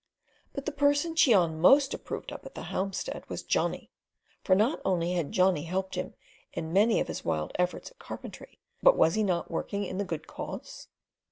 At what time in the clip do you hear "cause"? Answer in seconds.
10.25-10.87